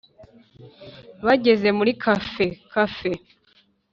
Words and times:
bageze 1.25 1.67
muri 1.77 1.91
kafe(café), 2.03 3.11